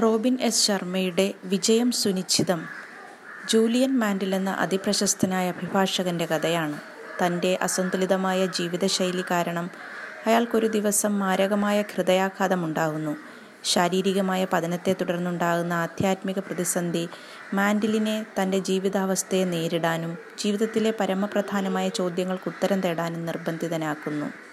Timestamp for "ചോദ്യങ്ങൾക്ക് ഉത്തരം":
21.88-22.80